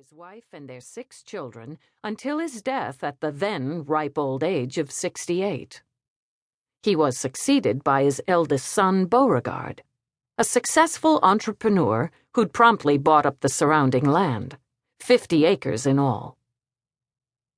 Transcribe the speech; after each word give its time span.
his 0.00 0.12
wife 0.14 0.46
and 0.54 0.66
their 0.66 0.80
six 0.80 1.22
children 1.22 1.76
until 2.02 2.38
his 2.38 2.62
death 2.62 3.04
at 3.04 3.20
the 3.20 3.30
then 3.30 3.84
ripe 3.84 4.16
old 4.16 4.42
age 4.42 4.78
of 4.78 4.90
68. 4.90 5.82
He 6.82 6.96
was 6.96 7.18
succeeded 7.18 7.84
by 7.84 8.04
his 8.04 8.22
eldest 8.26 8.66
son, 8.66 9.04
Beauregard, 9.04 9.82
a 10.38 10.44
successful 10.44 11.20
entrepreneur 11.22 12.10
who'd 12.32 12.54
promptly 12.54 12.96
bought 12.96 13.26
up 13.26 13.40
the 13.40 13.50
surrounding 13.50 14.06
land, 14.06 14.56
50 15.00 15.44
acres 15.44 15.84
in 15.84 15.98
all. 15.98 16.38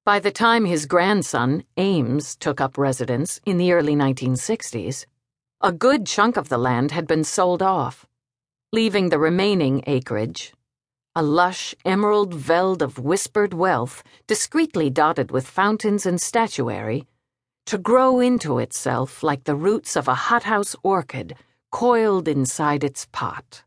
By 0.04 0.18
the 0.18 0.32
time 0.32 0.64
his 0.64 0.86
grandson, 0.86 1.62
Ames, 1.76 2.34
took 2.34 2.60
up 2.60 2.76
residence 2.76 3.40
in 3.46 3.56
the 3.56 3.70
early 3.70 3.94
1960s, 3.94 5.06
a 5.60 5.70
good 5.70 6.08
chunk 6.08 6.36
of 6.36 6.48
the 6.48 6.58
land 6.58 6.90
had 6.90 7.06
been 7.06 7.22
sold 7.22 7.62
off, 7.62 8.04
leaving 8.72 9.10
the 9.10 9.20
remaining 9.20 9.84
acreage, 9.86 10.52
a 11.14 11.22
lush 11.22 11.74
emerald 11.84 12.32
veld 12.32 12.80
of 12.80 12.98
whispered 12.98 13.52
wealth, 13.52 14.02
discreetly 14.26 14.88
dotted 14.88 15.30
with 15.30 15.46
fountains 15.46 16.06
and 16.06 16.18
statuary, 16.18 17.06
to 17.66 17.76
grow 17.76 18.18
into 18.18 18.58
itself 18.58 19.22
like 19.22 19.44
the 19.44 19.54
roots 19.54 19.94
of 19.94 20.08
a 20.08 20.14
hothouse 20.14 20.74
orchid 20.82 21.36
coiled 21.70 22.28
inside 22.28 22.82
its 22.82 23.06
pot. 23.12 23.62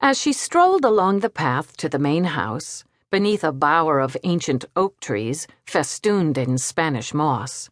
As 0.00 0.20
she 0.20 0.32
strolled 0.32 0.84
along 0.84 1.20
the 1.20 1.30
path 1.30 1.76
to 1.78 1.88
the 1.88 1.98
main 1.98 2.24
house, 2.24 2.84
beneath 3.10 3.42
a 3.42 3.52
bower 3.52 3.98
of 3.98 4.16
ancient 4.24 4.66
oak 4.76 5.00
trees 5.00 5.46
festooned 5.66 6.36
in 6.36 6.58
Spanish 6.58 7.14
moss. 7.14 7.70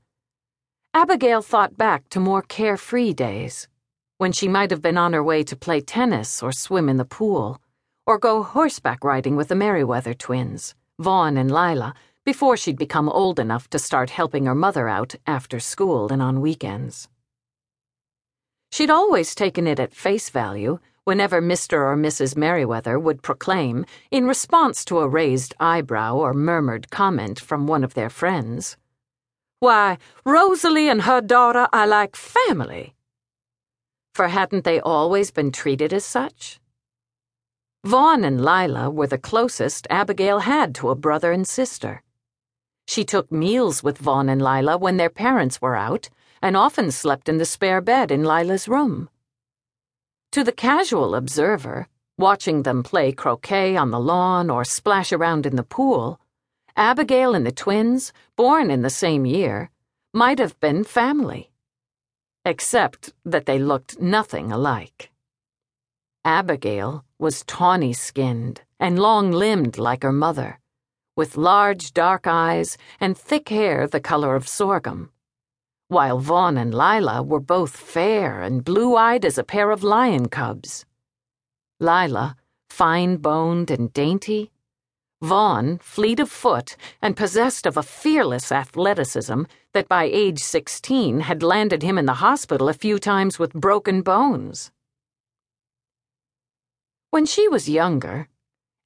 Abigail 0.95 1.43
thought 1.43 1.77
back 1.77 2.09
to 2.09 2.19
more 2.19 2.41
carefree 2.41 3.13
days, 3.13 3.69
when 4.17 4.33
she 4.33 4.49
might 4.49 4.71
have 4.71 4.81
been 4.81 4.97
on 4.97 5.13
her 5.13 5.23
way 5.23 5.45
to 5.45 5.55
play 5.55 5.83
tennis 5.83 6.43
or 6.43 6.51
swim 6.51 6.89
in 6.89 6.97
the 6.97 7.05
pool, 7.05 7.61
or 8.07 8.19
go 8.19 8.43
horseback 8.43 9.03
riding 9.03 9.37
with 9.37 9.49
the 9.49 9.55
Merriweather 9.55 10.15
twins, 10.15 10.75
Vaughn 10.99 11.37
and 11.37 11.51
Lila, 11.51 11.95
before 12.25 12.57
she'd 12.57 12.79
become 12.79 13.09
old 13.09 13.39
enough 13.39 13.69
to 13.71 13.79
start 13.79 14.11
helping 14.11 14.47
her 14.47 14.55
mother 14.55 14.89
out 14.89 15.15
after 15.27 15.61
school 15.61 16.13
and 16.13 16.23
on 16.23 16.41
weekends. 16.41 17.09
She'd 18.73 18.91
always 18.91 19.35
taken 19.35 19.67
it 19.67 19.81
at 19.81 19.95
face 19.95 20.31
value 20.31 20.79
whenever 21.05 21.41
Mr. 21.41 21.75
or 21.75 21.97
Mrs. 21.97 22.37
Merriweather 22.37 22.99
would 22.99 23.23
proclaim, 23.23 23.87
in 24.11 24.27
response 24.27 24.85
to 24.85 24.99
a 24.99 25.09
raised 25.09 25.55
eyebrow 25.61 26.17
or 26.17 26.35
murmured 26.35 26.91
comment 26.91 27.39
from 27.39 27.69
one 27.69 27.85
of 27.85 27.95
their 27.95 28.11
friends, 28.11 28.77
Why, 29.61 29.99
Rosalie 30.25 30.89
and 30.89 31.03
her 31.03 31.21
daughter 31.21 31.69
are 31.73 31.87
like 31.87 32.17
family. 32.17 32.95
For 34.15 34.29
hadn't 34.29 34.65
they 34.65 34.81
always 34.81 35.31
been 35.31 35.53
treated 35.53 35.93
as 35.93 36.05
such? 36.05 36.59
Vaughn 37.85 38.25
and 38.25 38.45
Lila 38.45 38.91
were 38.91 39.07
the 39.07 39.19
closest 39.19 39.87
Abigail 39.91 40.41
had 40.41 40.75
to 40.77 40.91
a 40.91 40.95
brother 40.95 41.33
and 41.33 41.47
sister. 41.47 42.03
She 42.89 43.05
took 43.05 43.31
meals 43.31 43.83
with 43.83 43.99
Vaughn 43.99 44.29
and 44.29 44.43
Lila 44.43 44.79
when 44.79 44.97
their 44.97 45.11
parents 45.11 45.61
were 45.61 45.77
out, 45.77 46.09
and 46.43 46.57
often 46.57 46.91
slept 46.91 47.29
in 47.29 47.39
the 47.39 47.45
spare 47.45 47.81
bed 47.81 48.11
in 48.11 48.25
Lila's 48.25 48.69
room. 48.69 49.09
To 50.33 50.45
the 50.45 50.53
casual 50.53 51.15
observer, 51.15 51.89
watching 52.19 52.63
them 52.63 52.83
play 52.83 53.13
croquet 53.13 53.77
on 53.77 53.91
the 53.91 54.01
lawn 54.01 54.51
or 54.51 54.65
splash 54.65 55.13
around 55.13 55.47
in 55.47 55.57
the 55.57 55.63
pool, 55.63 56.21
Abigail 56.77 57.35
and 57.35 57.47
the 57.47 57.53
twins, 57.53 58.13
born 58.37 58.71
in 58.71 58.83
the 58.83 58.91
same 58.91 59.25
year, 59.25 59.71
might 60.13 60.39
have 60.39 60.59
been 60.61 60.85
family. 60.85 61.51
Except 62.45 63.13
that 63.25 63.47
they 63.47 63.59
looked 63.59 64.01
nothing 64.01 64.53
alike. 64.53 65.11
Abigail 66.27 67.05
was 67.19 67.45
tawny 67.47 67.95
skinned 67.95 68.61
and 68.79 68.99
long 68.99 69.31
limbed 69.31 69.79
like 69.79 70.03
her 70.03 70.13
mother, 70.13 70.61
with 71.17 71.39
large 71.39 71.95
dark 71.95 72.27
eyes 72.27 72.77
and 73.01 73.17
thick 73.17 73.49
hair 73.49 73.87
the 73.87 74.01
color 74.01 74.37
of 74.37 74.47
sorghum 74.47 75.11
while 75.89 76.19
Vaughn 76.19 76.57
and 76.57 76.75
Lila 76.75 77.23
were 77.23 77.41
both 77.41 77.77
fair 77.77 78.43
and 78.43 78.65
blue 78.65 78.97
eyed 78.97 79.25
as 79.25 79.39
a 79.39 79.45
pair 79.45 79.71
of 79.71 79.85
lion 79.85 80.29
cubs. 80.29 80.85
Lila, 81.79 82.37
fine 82.69 83.19
boned 83.19 83.71
and 83.71 83.93
dainty. 83.93 84.51
Vaughn, 85.23 85.79
fleet 85.79 86.19
of 86.19 86.29
foot 86.29 86.77
and 87.01 87.17
possessed 87.17 87.67
of 87.67 87.77
a 87.77 87.83
fearless 87.83 88.51
athleticism 88.51 89.43
that 89.73 89.89
by 89.89 90.05
age 90.05 90.41
16 90.41 91.21
had 91.21 91.43
landed 91.43 91.83
him 91.83 91.99
in 91.99 92.07
the 92.07 92.15
hospital 92.15 92.69
a 92.69 92.75
few 92.75 92.99
times 92.99 93.39
with 93.39 93.53
broken 93.55 94.03
bones. 94.03 94.73
When 97.17 97.25
she 97.25 97.49
was 97.49 97.67
younger, 97.67 98.29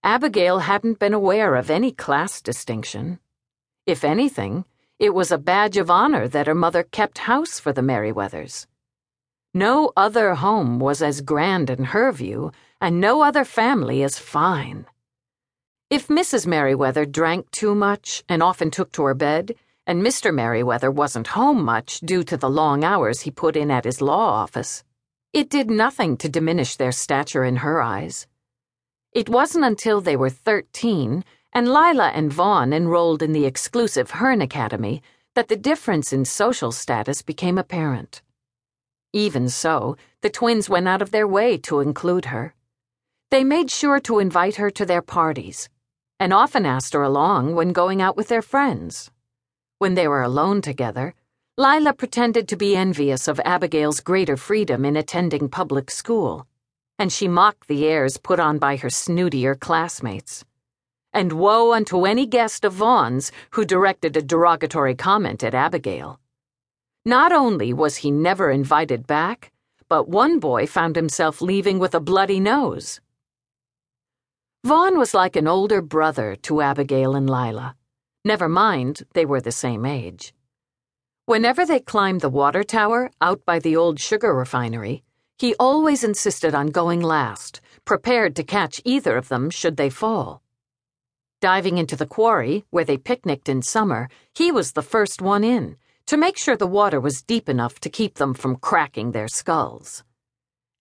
Abigail 0.04 0.60
hadn't 0.60 1.00
been 1.00 1.12
aware 1.12 1.56
of 1.56 1.68
any 1.68 1.90
class 1.90 2.40
distinction. 2.40 3.18
If 3.86 4.04
anything, 4.04 4.66
it 5.00 5.12
was 5.12 5.32
a 5.32 5.36
badge 5.50 5.76
of 5.76 5.90
honor 5.90 6.28
that 6.28 6.46
her 6.46 6.54
mother 6.54 6.84
kept 6.84 7.26
house 7.26 7.58
for 7.58 7.72
the 7.72 7.82
Merriweathers. 7.82 8.68
No 9.52 9.92
other 9.96 10.36
home 10.36 10.78
was 10.78 11.02
as 11.02 11.22
grand 11.22 11.70
in 11.70 11.86
her 11.86 12.12
view, 12.12 12.52
and 12.80 13.00
no 13.00 13.22
other 13.22 13.44
family 13.44 14.04
as 14.04 14.16
fine. 14.16 14.86
If 15.90 16.06
Mrs. 16.06 16.46
Merriweather 16.46 17.06
drank 17.06 17.50
too 17.50 17.74
much 17.74 18.22
and 18.28 18.44
often 18.44 18.70
took 18.70 18.92
to 18.92 19.06
her 19.06 19.14
bed, 19.14 19.56
and 19.88 20.04
Mr. 20.04 20.32
Merriweather 20.32 20.92
wasn't 20.92 21.34
home 21.34 21.64
much 21.64 21.98
due 21.98 22.22
to 22.22 22.36
the 22.36 22.48
long 22.48 22.84
hours 22.84 23.22
he 23.22 23.32
put 23.32 23.56
in 23.56 23.72
at 23.72 23.84
his 23.84 24.00
law 24.00 24.30
office, 24.44 24.84
it 25.32 25.48
did 25.48 25.70
nothing 25.70 26.16
to 26.18 26.28
diminish 26.28 26.76
their 26.76 26.92
stature 26.92 27.44
in 27.44 27.56
her 27.56 27.80
eyes. 27.80 28.26
It 29.12 29.28
wasn't 29.28 29.64
until 29.64 30.00
they 30.00 30.16
were 30.16 30.30
thirteen 30.30 31.24
and 31.52 31.68
Lila 31.68 32.10
and 32.14 32.32
Vaughn 32.32 32.72
enrolled 32.72 33.22
in 33.22 33.32
the 33.32 33.44
exclusive 33.44 34.12
Hearn 34.12 34.40
Academy 34.40 35.02
that 35.34 35.48
the 35.48 35.56
difference 35.56 36.12
in 36.12 36.24
social 36.24 36.72
status 36.72 37.22
became 37.22 37.58
apparent. 37.58 38.22
Even 39.12 39.48
so, 39.48 39.96
the 40.20 40.30
twins 40.30 40.68
went 40.68 40.86
out 40.86 41.02
of 41.02 41.10
their 41.10 41.26
way 41.26 41.58
to 41.58 41.80
include 41.80 42.26
her. 42.26 42.54
They 43.30 43.42
made 43.42 43.70
sure 43.70 44.00
to 44.00 44.18
invite 44.20 44.56
her 44.56 44.70
to 44.70 44.86
their 44.86 45.02
parties, 45.02 45.68
and 46.20 46.32
often 46.32 46.66
asked 46.66 46.92
her 46.92 47.02
along 47.02 47.54
when 47.54 47.72
going 47.72 48.00
out 48.00 48.16
with 48.16 48.28
their 48.28 48.42
friends. 48.42 49.10
When 49.78 49.94
they 49.94 50.06
were 50.06 50.22
alone 50.22 50.62
together, 50.62 51.14
Lila 51.60 51.92
pretended 51.92 52.48
to 52.48 52.56
be 52.56 52.74
envious 52.74 53.28
of 53.28 53.38
Abigail's 53.44 54.00
greater 54.00 54.38
freedom 54.38 54.82
in 54.86 54.96
attending 54.96 55.50
public 55.50 55.90
school, 55.90 56.46
and 56.98 57.12
she 57.12 57.28
mocked 57.28 57.68
the 57.68 57.84
airs 57.84 58.16
put 58.16 58.40
on 58.40 58.56
by 58.56 58.76
her 58.76 58.88
snootier 58.88 59.60
classmates 59.60 60.42
and 61.12 61.34
woe 61.34 61.74
unto 61.74 62.06
any 62.06 62.24
guest 62.24 62.64
of 62.64 62.72
Vaughn's 62.72 63.30
who 63.50 63.66
directed 63.66 64.16
a 64.16 64.22
derogatory 64.22 64.94
comment 64.94 65.44
at 65.44 65.52
Abigail. 65.52 66.18
Not 67.04 67.30
only 67.30 67.74
was 67.74 67.96
he 67.96 68.10
never 68.10 68.50
invited 68.50 69.06
back, 69.06 69.52
but 69.86 70.08
one 70.08 70.38
boy 70.38 70.66
found 70.66 70.96
himself 70.96 71.42
leaving 71.42 71.78
with 71.78 71.94
a 71.94 72.00
bloody 72.00 72.40
nose. 72.40 73.02
Vaughn 74.64 74.96
was 74.96 75.12
like 75.12 75.36
an 75.36 75.46
older 75.46 75.82
brother 75.82 76.36
to 76.36 76.62
Abigail 76.62 77.14
and 77.14 77.28
Lila. 77.28 77.76
Never 78.24 78.48
mind, 78.48 79.02
they 79.12 79.26
were 79.26 79.42
the 79.42 79.52
same 79.52 79.84
age. 79.84 80.32
Whenever 81.26 81.64
they 81.64 81.80
climbed 81.80 82.20
the 82.20 82.28
water 82.28 82.64
tower 82.64 83.10
out 83.20 83.44
by 83.44 83.58
the 83.58 83.76
old 83.76 84.00
sugar 84.00 84.34
refinery, 84.34 85.04
he 85.38 85.54
always 85.58 86.04
insisted 86.04 86.54
on 86.54 86.66
going 86.66 87.00
last, 87.00 87.60
prepared 87.84 88.36
to 88.36 88.42
catch 88.42 88.80
either 88.84 89.16
of 89.16 89.28
them 89.28 89.48
should 89.48 89.76
they 89.76 89.88
fall. 89.88 90.42
Diving 91.40 91.78
into 91.78 91.96
the 91.96 92.06
quarry, 92.06 92.64
where 92.70 92.84
they 92.84 92.98
picnicked 92.98 93.48
in 93.48 93.62
summer, 93.62 94.10
he 94.34 94.52
was 94.52 94.72
the 94.72 94.82
first 94.82 95.22
one 95.22 95.42
in, 95.42 95.76
to 96.06 96.16
make 96.16 96.36
sure 96.36 96.56
the 96.56 96.66
water 96.66 97.00
was 97.00 97.22
deep 97.22 97.48
enough 97.48 97.80
to 97.80 97.88
keep 97.88 98.16
them 98.16 98.34
from 98.34 98.56
cracking 98.56 99.12
their 99.12 99.28
skulls. 99.28 100.04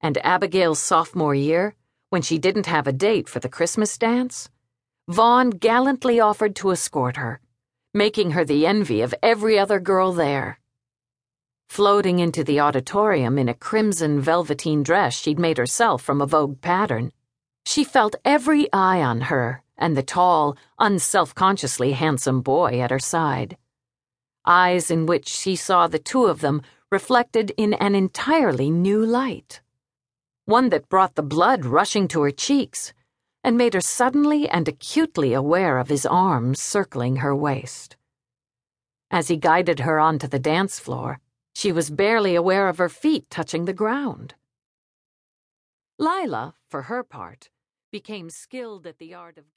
And 0.01 0.17
Abigail's 0.17 0.79
sophomore 0.79 1.35
year, 1.35 1.75
when 2.09 2.21
she 2.21 2.37
didn't 2.37 2.65
have 2.65 2.87
a 2.87 2.91
date 2.91 3.29
for 3.29 3.39
the 3.39 3.47
Christmas 3.47 3.97
dance, 3.97 4.49
Vaughn 5.07 5.51
gallantly 5.51 6.19
offered 6.19 6.55
to 6.57 6.71
escort 6.71 7.17
her, 7.17 7.39
making 7.93 8.31
her 8.31 8.45
the 8.45 8.67
envy 8.67 9.01
of 9.01 9.15
every 9.23 9.57
other 9.57 9.79
girl 9.79 10.13
there. 10.13 10.59
Floating 11.69 12.19
into 12.19 12.43
the 12.43 12.59
auditorium 12.59 13.37
in 13.37 13.49
a 13.49 13.53
crimson 13.53 14.21
velveteen 14.21 14.83
dress 14.83 15.15
she'd 15.15 15.39
made 15.39 15.57
herself 15.57 16.01
from 16.01 16.21
a 16.21 16.27
Vogue 16.27 16.61
pattern, 16.61 17.11
she 17.65 17.83
felt 17.83 18.15
every 18.23 18.71
eye 18.73 19.01
on 19.01 19.21
her 19.21 19.63
and 19.77 19.95
the 19.95 20.03
tall, 20.03 20.57
unself-consciously 20.77 21.93
handsome 21.93 22.41
boy 22.41 22.79
at 22.79 22.91
her 22.91 22.99
side. 22.99 23.57
Eyes 24.45 24.91
in 24.91 25.05
which 25.05 25.27
she 25.27 25.55
saw 25.55 25.87
the 25.87 25.99
two 25.99 26.25
of 26.25 26.41
them 26.41 26.61
reflected 26.91 27.51
in 27.57 27.73
an 27.75 27.95
entirely 27.95 28.69
new 28.69 29.03
light. 29.05 29.61
One 30.45 30.69
that 30.69 30.89
brought 30.89 31.15
the 31.15 31.23
blood 31.23 31.65
rushing 31.65 32.07
to 32.09 32.21
her 32.23 32.31
cheeks 32.31 32.93
and 33.43 33.57
made 33.57 33.73
her 33.73 33.81
suddenly 33.81 34.49
and 34.49 34.67
acutely 34.67 35.33
aware 35.33 35.77
of 35.77 35.89
his 35.89 36.05
arms 36.05 36.61
circling 36.61 37.17
her 37.17 37.35
waist. 37.35 37.95
As 39.11 39.27
he 39.27 39.37
guided 39.37 39.79
her 39.79 39.99
onto 39.99 40.27
the 40.27 40.39
dance 40.39 40.79
floor, 40.79 41.19
she 41.55 41.71
was 41.71 41.89
barely 41.89 42.35
aware 42.35 42.67
of 42.67 42.77
her 42.77 42.89
feet 42.89 43.29
touching 43.29 43.65
the 43.65 43.73
ground. 43.73 44.35
Lila, 45.97 46.55
for 46.69 46.83
her 46.83 47.03
part, 47.03 47.49
became 47.91 48.29
skilled 48.29 48.85
at 48.85 48.99
the 48.99 49.13
art 49.13 49.37
of 49.37 49.47